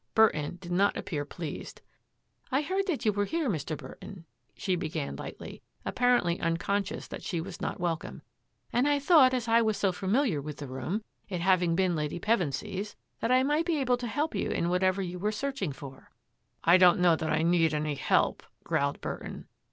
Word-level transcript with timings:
Burton 0.15 0.57
did 0.59 0.71
not 0.71 0.97
appear 0.97 1.23
pleased." 1.25 1.79
I 2.51 2.63
heard 2.63 2.87
that 2.87 3.05
you 3.05 3.13
were 3.13 3.25
here, 3.25 3.47
Mr. 3.47 3.77
Burton," 3.77 4.25
she 4.55 4.75
began 4.75 5.15
lightly, 5.15 5.61
apparently 5.85 6.39
unconscious 6.39 7.07
that 7.09 7.21
she 7.21 7.39
was 7.39 7.61
not 7.61 7.79
welcome, 7.79 8.15
^^ 8.15 8.21
and 8.73 8.87
I 8.87 8.97
thought 8.97 9.31
as 9.31 9.47
I 9.47 9.61
was 9.61 9.77
so 9.77 9.91
familiar 9.91 10.41
with 10.41 10.57
the 10.57 10.65
room, 10.67 11.03
it 11.29 11.41
having 11.41 11.75
been 11.75 11.95
Lady 11.95 12.19
Pevensy's, 12.19 12.95
that 13.19 13.31
I 13.31 13.43
might 13.43 13.67
be 13.67 13.77
able 13.77 13.97
to 13.97 14.07
help 14.07 14.33
you 14.33 14.49
in 14.49 14.69
whatever 14.69 15.03
you 15.03 15.19
were 15.19 15.31
searching 15.31 15.71
for."" 15.71 16.09
I 16.63 16.77
don't 16.77 16.97
know 16.99 17.15
that 17.15 17.29
I 17.31 17.43
need 17.43 17.71
any 17.71 17.93
help," 17.93 18.41
growled 18.63 19.01
Burton. 19.01 19.45